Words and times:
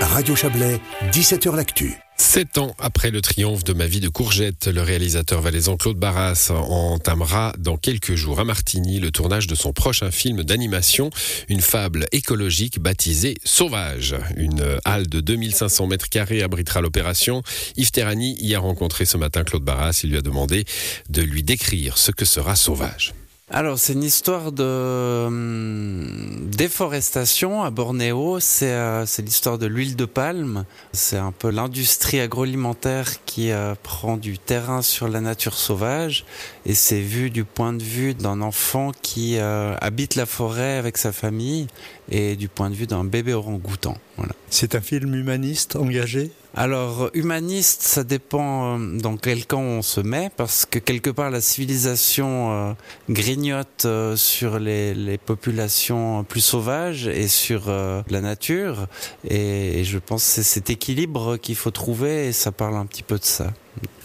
Radio 0.00 0.34
Chablais, 0.34 0.80
17h 1.12 1.54
L'Actu. 1.54 1.94
Sept 2.16 2.58
ans 2.58 2.74
après 2.78 3.10
le 3.10 3.20
triomphe 3.20 3.64
de 3.64 3.72
ma 3.72 3.86
vie 3.86 4.00
de 4.00 4.08
courgette, 4.08 4.66
le 4.66 4.82
réalisateur 4.82 5.40
valaisan 5.40 5.76
Claude 5.76 5.98
Barras 5.98 6.50
entamera 6.50 7.52
dans 7.58 7.76
quelques 7.76 8.14
jours 8.14 8.40
à 8.40 8.44
Martigny 8.44 8.98
le 8.98 9.10
tournage 9.10 9.46
de 9.46 9.54
son 9.54 9.72
prochain 9.72 10.10
film 10.10 10.42
d'animation, 10.42 11.10
une 11.48 11.60
fable 11.60 12.06
écologique 12.12 12.80
baptisée 12.80 13.36
Sauvage. 13.44 14.16
Une 14.36 14.78
halle 14.84 15.06
de 15.06 15.20
2500 15.20 15.86
mètres 15.86 16.08
carrés 16.08 16.42
abritera 16.42 16.80
l'opération. 16.80 17.42
Yves 17.76 17.90
Terrani 17.90 18.36
y 18.40 18.54
a 18.54 18.58
rencontré 18.58 19.04
ce 19.04 19.16
matin 19.16 19.44
Claude 19.44 19.64
Barras. 19.64 20.00
Il 20.02 20.10
lui 20.10 20.18
a 20.18 20.22
demandé 20.22 20.64
de 21.08 21.22
lui 21.22 21.42
décrire 21.42 21.98
ce 21.98 22.10
que 22.10 22.24
sera 22.24 22.56
Sauvage. 22.56 23.12
Alors, 23.52 23.80
c'est 23.80 23.94
une 23.94 24.04
histoire 24.04 24.52
de 24.52 25.24
hum, 25.26 26.48
déforestation 26.52 27.64
à 27.64 27.70
Bornéo. 27.70 28.38
Euh, 28.62 29.04
c'est 29.06 29.22
l'histoire 29.22 29.58
de 29.58 29.66
l'huile 29.66 29.96
de 29.96 30.04
palme. 30.04 30.64
C'est 30.92 31.16
un 31.16 31.32
peu 31.32 31.50
l'industrie 31.50 32.20
agroalimentaire 32.20 33.24
qui 33.24 33.50
euh, 33.50 33.74
prend 33.82 34.16
du 34.16 34.38
terrain 34.38 34.82
sur 34.82 35.08
la 35.08 35.20
nature 35.20 35.54
sauvage. 35.54 36.26
Et 36.64 36.74
c'est 36.74 37.00
vu 37.00 37.30
du 37.30 37.44
point 37.44 37.72
de 37.72 37.82
vue 37.82 38.14
d'un 38.14 38.40
enfant 38.40 38.92
qui 39.02 39.38
euh, 39.38 39.74
habite 39.80 40.14
la 40.14 40.26
forêt 40.26 40.76
avec 40.76 40.96
sa 40.96 41.10
famille 41.10 41.66
et 42.10 42.36
du 42.36 42.48
point 42.48 42.70
de 42.70 42.74
vue 42.74 42.86
d'un 42.86 43.04
bébé 43.04 43.34
orang-outan. 43.34 43.96
Voilà. 44.16 44.32
C'est 44.50 44.74
un 44.74 44.80
film 44.80 45.14
humaniste, 45.14 45.76
engagé? 45.76 46.32
Alors, 46.54 47.10
humaniste, 47.14 47.82
ça 47.82 48.02
dépend 48.02 48.76
euh, 48.76 48.98
dans 48.98 49.16
quel 49.16 49.46
camp 49.46 49.60
on 49.60 49.82
se 49.82 50.00
met, 50.00 50.30
parce 50.36 50.66
que 50.66 50.80
quelque 50.80 51.10
part, 51.10 51.30
la 51.30 51.40
civilisation 51.40 52.52
euh, 52.52 52.72
grignote 53.08 53.84
euh, 53.84 54.16
sur 54.16 54.58
les, 54.58 54.92
les, 54.92 55.16
populations 55.16 56.24
plus 56.24 56.40
sauvages 56.40 57.06
et 57.06 57.28
sur 57.28 57.68
la 57.68 58.20
nature. 58.20 58.88
Et, 59.28 59.80
et 59.80 59.84
je 59.84 59.98
pense 59.98 60.24
que 60.24 60.30
c'est 60.30 60.42
cet 60.42 60.70
équilibre 60.70 61.36
qu'il 61.36 61.54
faut 61.54 61.70
trouver, 61.70 62.26
et 62.26 62.32
ça 62.32 62.50
parle 62.50 62.74
un 62.74 62.86
petit 62.86 63.04
peu 63.04 63.16
de 63.18 63.24
ça. 63.24 63.52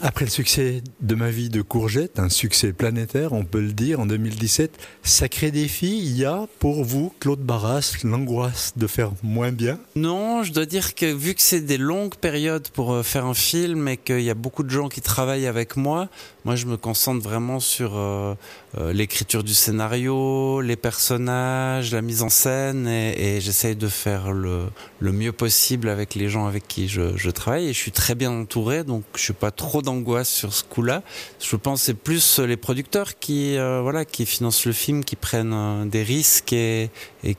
Après 0.02 0.26
le 0.26 0.32
succès 0.32 0.84
de 1.02 1.16
ma 1.16 1.30
vie 1.30 1.50
de 1.50 1.62
courgette, 1.62 2.20
un 2.20 2.30
succès 2.30 2.74
planétaire, 2.74 3.34
on 3.34 3.46
peut 3.46 3.62
le 3.62 3.72
dire, 3.72 4.00
en 4.00 4.06
2017, 4.06 4.78
sacré 5.04 5.52
défi, 5.52 5.98
il 5.98 6.18
y 6.18 6.26
a 6.26 6.48
pour 6.60 6.84
vous, 6.84 7.14
Claude 7.20 7.40
Barras, 7.40 7.98
l'angoisse 8.04 8.74
de 8.76 8.88
faire 8.88 9.12
moins 9.24 9.52
bien? 9.52 9.80
Non, 9.96 10.44
je 10.44 10.52
dois 10.52 10.66
dire 10.66 10.96
que 10.96 11.12
vu 11.12 11.34
que 11.34 11.42
c'est 11.42 11.62
des 11.62 11.78
longues 11.78 12.16
périodes 12.16 12.68
pour 12.70 12.94
euh, 12.94 13.04
faire 13.04 13.26
un 13.26 13.34
film 13.34 13.88
et 13.88 13.98
qu'il 13.98 14.22
y 14.22 14.30
a 14.30 14.36
beaucoup 14.36 14.64
de 14.64 14.70
gens 14.70 14.90
qui 14.90 15.02
travaillent 15.02 15.48
avec 15.48 15.78
moi, 15.78 16.10
moi 16.46 16.56
je 16.56 16.68
me 16.68 16.78
concentre 16.78 17.24
vraiment 17.24 17.60
sur 17.60 17.98
euh, 17.98 18.36
euh, 18.78 18.94
l'écriture 18.94 19.44
du 19.44 19.56
scénario, 19.56 20.62
les 20.62 20.76
personnages, 20.76 21.92
la 21.92 22.04
mise 22.04 22.22
en 22.22 22.30
scène 22.30 22.88
et, 22.88 23.42
j'essaye 23.42 23.76
de 23.76 23.88
faire 23.88 24.32
le, 24.32 24.70
mieux 25.02 25.32
possible 25.32 25.90
avec 25.90 26.14
les 26.14 26.30
gens 26.30 26.46
avec 26.46 26.68
qui 26.68 26.88
je, 26.88 27.30
travaille 27.32 27.70
et 27.70 27.74
je 27.74 27.80
suis 27.80 27.92
très 27.92 28.16
bien 28.16 28.32
entouré 28.32 28.84
donc 28.84 29.04
je 29.16 29.22
suis 29.22 29.34
pas 29.34 29.52
trop 29.52 29.82
d'angoisse 29.82 30.30
sur 30.30 30.54
ce 30.54 30.64
coup-là. 30.64 31.02
Je 31.42 31.56
pense 31.56 31.84
c'est 31.84 31.96
plus 31.96 32.40
les 32.40 32.58
producteurs 32.58 33.18
qui 33.18 33.58
euh, 33.58 33.82
voilà 33.82 34.06
qui 34.06 34.26
financent 34.26 34.66
le 34.66 34.74
film, 34.74 35.04
qui 35.04 35.16
prennent 35.16 35.90
des 35.90 36.04
risques 36.04 36.54
et, 36.54 36.92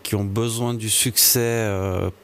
qui 0.03 0.17
ont 0.17 0.25
besoin 0.25 0.75
du 0.75 0.91
succès 0.91 1.71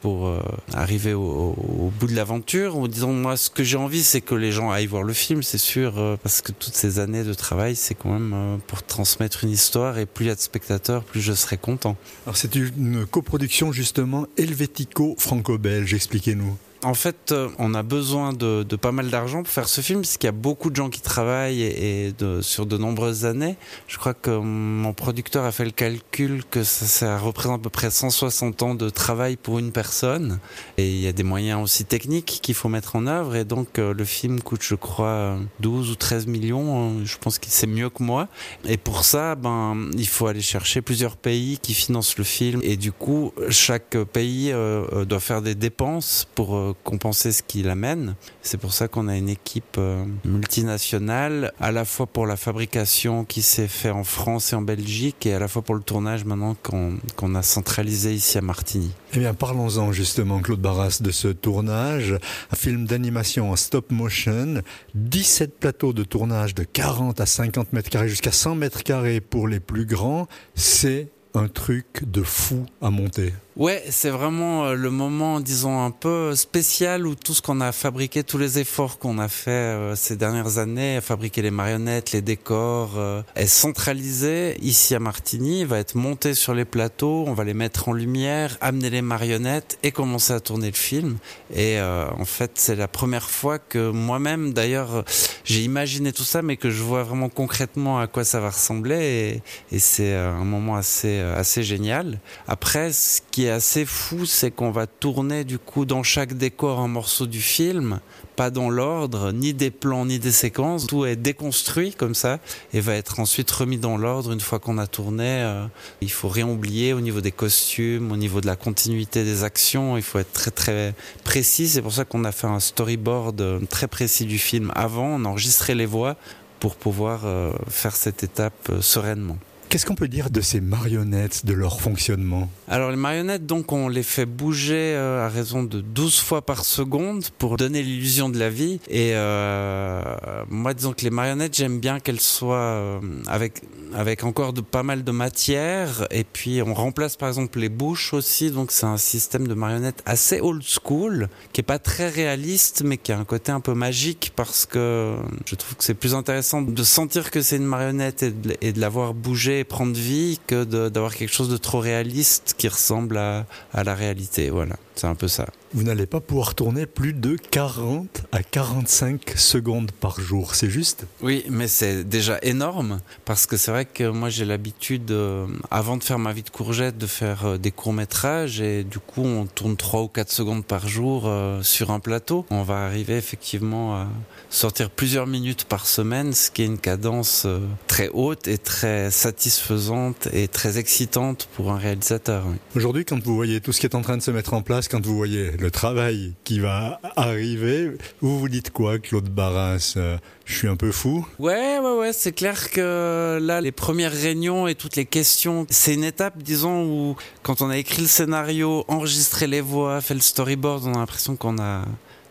pour 0.01 0.29
arriver 0.73 1.13
au, 1.13 1.91
bout 1.97 2.07
de 2.07 2.15
l'aventure. 2.15 2.77
Ou 2.77 2.89
disons 2.89 3.13
moi 3.13 3.37
ce 3.37 3.49
que 3.49 3.63
j'ai 3.63 3.77
envie 3.77 4.03
c'est 4.03 4.21
que 4.21 4.35
les 4.35 4.51
gens 4.51 4.69
aillent 4.69 4.87
voir 4.87 5.03
le 5.03 5.13
film, 5.13 5.43
c'est 5.43 5.57
sûr, 5.57 6.17
parce 6.21 6.41
que 6.41 6.51
ces 6.75 6.99
années 6.99 7.23
de 7.23 7.33
travail 7.33 7.75
c'est 7.75 7.95
quand 7.95 8.17
même 8.17 8.59
pour 8.67 8.83
transmettre 8.83 9.43
une 9.43 9.49
histoire 9.49 9.97
et 9.97 10.05
plus 10.05 10.25
il 10.25 10.27
y 10.29 10.31
a 10.31 10.35
de 10.35 10.39
spectateurs, 10.39 11.03
plus 11.03 11.21
je 11.21 11.33
serai 11.33 11.57
content. 11.57 11.95
Alors 12.25 12.37
c'est 12.37 12.55
une 12.55 13.05
coproduction 13.05 13.71
justement 13.71 14.25
helvético-franco-belge, 14.37 15.93
expliquez-nous. 15.93 16.57
En 16.83 16.93
fait, 16.93 17.31
euh, 17.31 17.49
on 17.59 17.73
a 17.75 17.83
besoin 17.83 18.33
de, 18.33 18.63
pas 18.75 18.91
mal 18.91 19.09
d'argent 19.09 19.43
pour 19.43 19.51
faire 19.51 19.69
ce 19.69 19.79
film, 19.79 20.01
parce 20.01 20.17
qu'il 20.17 20.27
y 20.27 20.29
a 20.29 20.33
beaucoup 20.33 20.69
de 20.69 20.75
gens 20.75 20.89
qui 20.89 21.01
travaillent 21.01 21.61
et, 21.61 22.13
sur 22.41 22.65
de 22.65 22.77
nombreuses 22.77 23.25
années. 23.25 23.55
Je 23.87 23.97
crois 23.97 24.13
que 24.13 24.31
mon 24.31 24.91
producteur 24.91 25.45
a 25.45 25.53
fait 25.53 25.63
le 25.63 25.71
calcul 25.71 26.43
que 26.49 26.63
ça, 26.63 27.17
représente 27.17 27.61
à 27.61 27.63
peu 27.63 27.69
près 27.69 27.89
160 27.89 28.63
ans 28.63 28.75
de 28.75 28.89
travail 28.89 29.37
pour 29.37 29.59
une 29.59 29.71
personne. 29.71 30.39
Et 30.77 30.89
il 30.89 30.99
y 30.99 31.07
a 31.07 31.13
des 31.13 31.23
moyens 31.23 31.63
aussi 31.63 31.85
techniques 31.85 32.39
qu'il 32.41 32.55
faut 32.55 32.69
mettre 32.69 32.97
en 32.97 33.07
œuvre. 33.07 33.35
Et 33.37 33.45
donc, 33.45 33.79
euh, 33.79 33.93
le 33.93 34.05
film 34.05 34.41
coûte, 34.41 34.63
je 34.63 34.75
crois, 34.75 35.37
12 35.61 35.91
ou 35.91 35.95
13 35.95 36.27
millions. 36.27 37.05
Je 37.05 37.17
pense 37.17 37.39
qu'il 37.39 37.53
sait 37.53 37.67
mieux 37.67 37.89
que 37.89 38.03
moi. 38.03 38.27
Et 38.65 38.77
pour 38.77 39.05
ça, 39.05 39.35
ben, 39.35 39.89
il 39.97 40.07
faut 40.07 40.27
aller 40.27 40.41
chercher 40.41 40.81
plusieurs 40.81 41.15
pays 41.15 41.59
qui 41.61 41.73
financent 41.73 42.17
le 42.17 42.25
film. 42.25 42.59
Et 42.61 42.75
du 42.75 42.91
coup, 42.91 43.31
chaque 43.49 43.97
pays 44.11 44.51
euh, 44.51 45.05
doit 45.05 45.21
faire 45.21 45.41
des 45.41 45.55
dépenses 45.55 46.27
pour 46.35 46.72
compenser 46.83 47.31
ce 47.31 47.43
qu'il 47.43 47.69
amène. 47.69 48.15
C'est 48.41 48.57
pour 48.57 48.73
ça 48.73 48.87
qu'on 48.87 49.07
a 49.07 49.15
une 49.15 49.29
équipe 49.29 49.77
euh, 49.77 50.05
multinationale, 50.25 51.53
à 51.59 51.71
la 51.71 51.85
fois 51.85 52.05
pour 52.05 52.25
la 52.25 52.35
fabrication 52.35 53.25
qui 53.25 53.41
s'est 53.41 53.67
fait 53.67 53.89
en 53.89 54.03
France 54.03 54.53
et 54.53 54.55
en 54.55 54.61
Belgique, 54.61 55.25
et 55.25 55.33
à 55.33 55.39
la 55.39 55.47
fois 55.47 55.61
pour 55.61 55.75
le 55.75 55.81
tournage 55.81 56.25
maintenant 56.25 56.55
qu'on 56.63 57.35
a 57.35 57.41
centralisé 57.43 58.13
ici 58.13 58.37
à 58.37 58.41
Martigny. 58.41 58.91
Eh 59.13 59.19
bien, 59.19 59.33
parlons-en 59.33 59.91
justement, 59.91 60.39
Claude 60.39 60.61
Barras, 60.61 60.99
de 61.01 61.11
ce 61.11 61.27
tournage. 61.27 62.17
Un 62.51 62.55
film 62.55 62.85
d'animation 62.85 63.51
en 63.51 63.55
stop 63.55 63.91
motion, 63.91 64.61
17 64.95 65.59
plateaux 65.59 65.93
de 65.93 66.03
tournage 66.03 66.55
de 66.55 66.63
40 66.63 67.19
à 67.19 67.25
50 67.25 67.73
mètres 67.73 67.89
carrés 67.89 68.09
jusqu'à 68.09 68.31
100 68.31 68.55
mètres 68.55 68.83
carrés 68.83 69.21
pour 69.21 69.47
les 69.47 69.59
plus 69.59 69.85
grands. 69.85 70.27
C'est 70.55 71.09
un 71.33 71.47
truc 71.47 72.03
de 72.05 72.23
fou 72.23 72.65
à 72.81 72.89
monter. 72.89 73.33
Ouais, 73.55 73.83
c'est 73.91 74.09
vraiment 74.09 74.65
euh, 74.65 74.73
le 74.73 74.89
moment, 74.89 75.39
disons, 75.39 75.85
un 75.85 75.91
peu 75.91 76.35
spécial 76.35 77.05
où 77.05 77.13
tout 77.13 77.35
ce 77.35 77.41
qu'on 77.43 77.61
a 77.61 77.71
fabriqué, 77.71 78.23
tous 78.23 78.39
les 78.39 78.57
efforts 78.57 78.97
qu'on 78.97 79.19
a 79.19 79.27
fait 79.27 79.51
euh, 79.51 79.95
ces 79.95 80.15
dernières 80.15 80.57
années, 80.57 80.99
fabriquer 81.01 81.43
les 81.43 81.51
marionnettes, 81.51 82.13
les 82.13 82.23
décors, 82.23 82.93
euh, 82.97 83.21
est 83.35 83.45
centralisé 83.45 84.57
ici 84.59 84.95
à 84.95 84.99
Martigny, 84.99 85.65
va 85.65 85.77
être 85.77 85.93
monté 85.93 86.33
sur 86.33 86.55
les 86.55 86.65
plateaux, 86.65 87.25
on 87.27 87.33
va 87.33 87.43
les 87.43 87.53
mettre 87.53 87.89
en 87.89 87.93
lumière, 87.93 88.57
amener 88.59 88.89
les 88.89 89.03
marionnettes 89.03 89.77
et 89.83 89.91
commencer 89.91 90.33
à 90.33 90.39
tourner 90.39 90.71
le 90.71 90.75
film. 90.75 91.17
Et 91.55 91.79
en 91.79 92.25
fait, 92.25 92.53
c'est 92.55 92.75
la 92.75 92.87
première 92.87 93.29
fois 93.29 93.59
que 93.59 93.91
moi-même, 93.91 94.53
d'ailleurs, 94.53 95.05
j'ai 95.43 95.61
imaginé 95.61 96.11
tout 96.11 96.23
ça, 96.23 96.41
mais 96.41 96.57
que 96.57 96.71
je 96.71 96.81
vois 96.81 97.03
vraiment 97.03 97.29
concrètement 97.29 97.99
à 97.99 98.07
quoi 98.07 98.23
ça 98.23 98.39
va 98.39 98.49
ressembler. 98.49 99.41
Et, 99.71 99.75
et 99.75 99.79
c'est 99.79 100.13
un 100.13 100.43
moment 100.43 100.75
assez, 100.75 101.22
assez 101.35 101.63
génial. 101.63 102.19
Après, 102.47 102.91
ce 102.91 103.21
qui 103.31 103.45
est 103.45 103.49
assez 103.49 103.85
fou, 103.85 104.25
c'est 104.25 104.51
qu'on 104.51 104.71
va 104.71 104.87
tourner 104.87 105.43
du 105.43 105.59
coup 105.59 105.85
dans 105.85 106.03
chaque 106.03 106.33
décor 106.33 106.79
un 106.79 106.87
morceau 106.87 107.25
du 107.25 107.41
film, 107.41 107.99
pas 108.35 108.49
dans 108.49 108.69
l'ordre, 108.69 109.31
ni 109.31 109.53
des 109.53 109.71
plans, 109.71 110.05
ni 110.05 110.19
des 110.19 110.31
séquences. 110.31 110.87
Tout 110.87 111.05
est 111.05 111.15
déconstruit 111.15 111.93
comme 111.93 112.15
ça 112.15 112.39
et 112.73 112.79
va 112.79 112.95
être 112.95 113.19
ensuite 113.19 113.49
remis 113.51 113.77
dans 113.77 113.97
l'ordre 113.97 114.31
une 114.31 114.39
fois 114.39 114.59
qu'on 114.59 114.77
a 114.77 114.87
tourné. 114.87 115.27
Euh, 115.27 115.65
il 116.01 116.11
faut 116.11 116.29
rien 116.29 116.47
oublier 116.47 116.93
au 116.93 117.01
niveau 117.01 117.21
des 117.21 117.31
costumes, 117.31 118.11
au 118.11 118.17
niveau 118.17 118.41
de 118.41 118.47
la 118.47 118.55
continuité 118.55 119.23
des 119.23 119.43
actions. 119.43 119.97
Il 119.97 120.03
faut 120.03 120.19
être 120.19 120.33
très 120.33 120.51
très 120.51 120.93
précis. 121.23 121.67
C'est 121.67 121.81
pour 121.81 121.93
ça 121.93 122.05
qu'on 122.05 122.23
a 122.23 122.31
fait 122.31 122.47
un 122.47 122.59
storyboard 122.59 123.41
euh, 123.41 123.59
très 123.69 123.87
précis 123.87 124.25
du 124.25 124.39
film 124.39 124.71
avant. 124.75 125.07
On 125.07 125.25
a 125.25 125.27
enregistré 125.27 125.75
les 125.75 125.85
voix 125.85 126.15
pour 126.59 126.75
pouvoir 126.75 127.21
euh, 127.25 127.51
faire 127.69 127.95
cette 127.95 128.23
étape 128.23 128.71
sereinement. 128.81 129.37
Qu'est-ce 129.73 129.87
qu'on 129.87 129.95
peut 129.95 130.07
dire 130.07 130.29
de 130.29 130.39
ces 130.39 130.61
marionnettes, 130.61 131.47
de 131.47 131.53
leur 131.53 131.81
fonctionnement? 131.81 132.47
Alors 132.67 132.91
les 132.91 132.95
marionnettes, 132.95 133.47
donc 133.47 133.71
on 133.71 133.87
les 133.87 134.03
fait 134.03 134.27
bouger 134.27 134.93
euh, 134.93 135.25
à 135.25 135.29
raison 135.29 135.63
de 135.63 135.81
12 135.81 136.19
fois 136.19 136.43
par 136.43 136.63
seconde 136.63 137.25
pour 137.39 137.57
donner 137.57 137.81
l'illusion 137.81 138.29
de 138.29 138.37
la 138.37 138.51
vie. 138.51 138.79
Et 138.87 139.13
euh, 139.15 140.03
moi, 140.47 140.75
disons 140.75 140.93
que 140.93 141.01
les 141.03 141.09
marionnettes, 141.09 141.57
j'aime 141.57 141.79
bien 141.79 141.99
qu'elles 141.99 142.19
soient 142.19 142.55
euh, 142.55 142.99
avec 143.25 143.63
avec 143.95 144.23
encore 144.23 144.53
pas 144.53 144.83
mal 144.83 145.03
de 145.03 145.11
matière. 145.11 146.07
Et 146.11 146.23
puis 146.23 146.61
on 146.61 146.75
remplace 146.75 147.15
par 147.15 147.29
exemple 147.29 147.59
les 147.59 147.69
bouches 147.69 148.13
aussi. 148.13 148.51
Donc 148.51 148.71
c'est 148.71 148.85
un 148.85 148.97
système 148.97 149.47
de 149.47 149.55
marionnettes 149.55 150.03
assez 150.05 150.39
old 150.39 150.63
school, 150.63 151.29
qui 151.51 151.61
est 151.61 151.63
pas 151.63 151.79
très 151.79 152.09
réaliste, 152.09 152.83
mais 152.85 152.97
qui 152.97 153.11
a 153.11 153.17
un 153.17 153.25
côté 153.25 153.51
un 153.51 153.59
peu 153.59 153.73
magique 153.73 154.33
parce 154.35 154.67
que 154.67 155.15
je 155.47 155.55
trouve 155.55 155.75
que 155.77 155.83
c'est 155.83 155.93
plus 155.95 156.13
intéressant 156.13 156.61
de 156.61 156.83
sentir 156.83 157.31
que 157.31 157.41
c'est 157.41 157.57
une 157.57 157.65
marionnette 157.65 158.21
et 158.21 158.29
de, 158.29 158.55
et 158.61 158.71
de 158.71 158.79
la 158.79 158.89
voir 158.89 159.15
bouger 159.15 159.62
prendre 159.63 159.95
vie 159.95 160.39
que 160.47 160.63
d'avoir 160.63 161.15
quelque 161.15 161.33
chose 161.33 161.49
de 161.49 161.57
trop 161.57 161.79
réaliste 161.79 162.55
qui 162.57 162.67
ressemble 162.67 163.17
à, 163.17 163.45
la 163.73 163.95
réalité. 163.95 164.49
Voilà, 164.49 164.75
c'est 164.95 165.07
un 165.07 165.15
peu 165.15 165.27
ça 165.27 165.47
vous 165.73 165.83
n'allez 165.83 166.05
pas 166.05 166.21
pouvoir 166.21 166.53
tourner 166.53 166.85
plus 166.85 167.13
de 167.13 167.35
40 167.35 168.23
à 168.31 168.43
45 168.43 169.33
secondes 169.35 169.91
par 169.91 170.19
jour, 170.19 170.53
c'est 170.53 170.69
juste 170.69 171.05
Oui, 171.21 171.43
mais 171.49 171.67
c'est 171.67 172.03
déjà 172.03 172.37
énorme 172.43 172.99
parce 173.25 173.47
que 173.47 173.57
c'est 173.57 173.71
vrai 173.71 173.85
que 173.85 174.07
moi 174.07 174.29
j'ai 174.29 174.45
l'habitude, 174.45 175.09
euh, 175.09 175.47
avant 175.71 175.97
de 175.97 176.03
faire 176.03 176.19
ma 176.19 176.31
vie 176.31 176.43
de 176.43 176.51
courgette, 176.51 176.97
de 176.97 177.07
faire 177.07 177.45
euh, 177.45 177.57
des 177.57 177.71
courts-métrages 177.71 178.61
et 178.61 178.83
du 178.83 178.99
coup 178.99 179.23
on 179.23 179.47
tourne 179.47 179.75
3 179.75 180.01
ou 180.03 180.07
4 180.07 180.31
secondes 180.31 180.63
par 180.63 180.87
jour 180.87 181.23
euh, 181.25 181.63
sur 181.63 181.89
un 181.89 181.99
plateau. 181.99 182.45
On 182.51 182.61
va 182.61 182.85
arriver 182.85 183.17
effectivement 183.17 183.95
à 183.95 184.07
sortir 184.51 184.91
plusieurs 184.91 185.25
minutes 185.25 185.65
par 185.65 185.87
semaine, 185.87 186.33
ce 186.33 186.51
qui 186.51 186.61
est 186.61 186.67
une 186.67 186.77
cadence 186.77 187.47
très 187.87 188.09
haute 188.09 188.47
et 188.47 188.59
très 188.59 189.09
satisfaisante 189.09 190.27
et 190.33 190.47
très 190.47 190.77
excitante 190.77 191.49
pour 191.55 191.71
un 191.71 191.77
réalisateur. 191.77 192.45
Aujourd'hui, 192.75 193.05
quand 193.05 193.21
vous 193.23 193.35
voyez 193.35 193.59
tout 193.59 193.71
ce 193.71 193.79
qui 193.79 193.87
est 193.87 193.95
en 193.95 194.01
train 194.01 194.17
de 194.17 194.21
se 194.21 194.29
mettre 194.29 194.53
en 194.53 194.61
place, 194.61 194.87
quand 194.87 195.03
vous 195.03 195.15
voyez 195.15 195.51
le 195.63 195.71
travail 195.71 196.33
qui 196.43 196.59
va 196.59 196.99
arriver, 197.15 197.91
vous 198.19 198.37
vous 198.37 198.49
dites 198.49 198.71
quoi, 198.71 198.99
Claude 198.99 199.29
Barras 199.29 199.93
euh, 199.95 200.17
Je 200.43 200.57
suis 200.57 200.67
un 200.67 200.75
peu 200.75 200.91
fou. 200.91 201.25
Ouais, 201.39 201.79
ouais, 201.79 201.97
ouais, 201.99 202.11
c'est 202.11 202.33
clair 202.33 202.69
que 202.69 203.39
là, 203.41 203.61
les 203.61 203.71
premières 203.71 204.11
réunions 204.11 204.67
et 204.67 204.75
toutes 204.75 204.97
les 204.97 205.05
questions, 205.05 205.65
c'est 205.69 205.93
une 205.93 206.03
étape, 206.03 206.43
disons, 206.43 206.83
où 206.83 207.15
quand 207.43 207.61
on 207.61 207.69
a 207.69 207.77
écrit 207.77 208.01
le 208.01 208.09
scénario, 208.09 208.83
enregistré 208.89 209.47
les 209.47 209.61
voix, 209.61 210.01
fait 210.01 210.15
le 210.15 210.19
storyboard, 210.19 210.83
on 210.85 210.95
a 210.95 210.97
l'impression 210.97 211.37
qu'on 211.37 211.57
a 211.57 211.83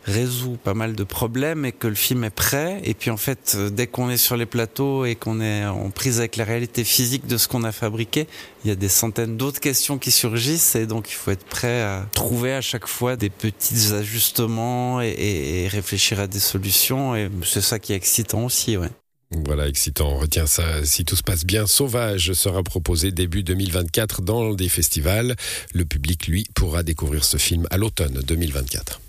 résout 0.05 0.57
pas 0.57 0.75
mal 0.75 0.95
de 0.95 1.05
problèmes 1.05 1.65
et 1.65 1.73
que 1.73 1.87
le 1.87 1.95
film 1.95 2.25
est 2.25 2.31
prêt. 2.31 2.81
Et 2.85 2.95
puis 2.95 3.11
en 3.11 3.17
fait, 3.17 3.55
euh, 3.57 3.71
dès 3.71 3.87
qu'on 3.87 4.11
est 4.11 4.17
sur 4.17 4.37
les 4.37 4.47
plateaux 4.47 5.05
et 5.05 5.15
qu'on 5.15 5.41
est 5.41 5.65
en 5.65 5.91
prise 5.91 6.19
avec 6.19 6.37
la 6.37 6.45
réalité 6.45 6.85
physique 6.85 7.27
de 7.27 7.37
ce 7.37 7.49
qu'on 7.49 7.65
a 7.65 7.73
fabriqué, 7.73 8.27
il 8.65 8.69
y 8.69 8.71
a 8.71 8.77
des 8.77 8.89
centaines 8.89 9.37
d'autres 9.37 9.61
questions 9.61 9.99
qui 9.99 10.11
surgissent 10.11 10.75
et 10.75 10.87
donc 10.87 11.11
il 11.11 11.15
faut 11.15 11.31
être 11.31 11.45
prêt 11.45 11.83
à 11.83 12.07
trouver 12.13 12.55
à 12.55 12.61
chaque 12.61 12.87
fois 12.87 13.17
des 13.17 13.31
petits 13.31 13.93
ajustements 13.93 15.01
et, 15.01 15.69
réfléchir 15.71 16.21
à 16.21 16.27
des 16.27 16.41
solutions. 16.41 17.15
Et 17.17 17.31
c'est 17.45 17.61
ça 17.61 17.79
qui 17.79 17.93
est 17.93 17.97
excitant 17.97 18.45
aussi, 18.45 18.77
ouais. 18.77 18.91
Voilà, 19.31 19.67
excitant. 19.67 20.11
On 20.13 20.19
retient 20.19 20.47
ça. 20.47 20.85
Si 20.85 21.05
tout 21.05 21.17
se 21.17 21.23
passe 21.23 21.45
bien, 21.45 21.67
Sauvage 21.67 22.33
sera 22.35 22.63
proposé 22.63 23.13
début 23.13 23.43
2024 23.43 24.21
dans 24.23 24.53
des 24.53 24.69
festivals. 24.69 25.37
Le 25.73 25.85
public, 25.85 26.27
lui, 26.27 26.47
pourra 26.55 26.83
découvrir 26.83 27.25
ce 27.25 27.39
film 27.39 27.67
à 27.71 27.79
l'automne 27.79 28.21
2024. 28.27 29.03